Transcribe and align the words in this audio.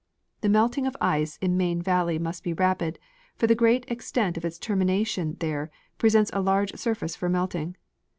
The 0.41 0.49
melting 0.49 0.87
of 0.87 0.97
ice 0.99 1.37
in 1.43 1.57
Main 1.57 1.79
valley 1.79 2.17
must 2.17 2.41
be 2.43 2.53
rapid, 2.55 2.97
for 3.35 3.45
the 3.45 3.53
great 3.53 3.85
extent 3.87 4.35
of 4.35 4.43
its 4.43 4.57
termination 4.57 5.37
there 5.39 5.69
pre 5.99 6.09
sents 6.09 6.31
a 6.33 6.41
large 6.41 6.75
surface 6.75 7.15
for 7.15 7.29
melting. 7.29 7.75